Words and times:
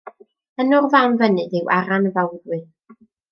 Enw'r 0.63 0.87
fam 0.95 1.13
fynydd 1.19 1.53
yw 1.59 1.69
Aran 1.77 2.09
Fawddwy. 2.17 2.61